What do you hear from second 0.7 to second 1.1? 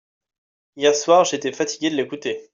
Hier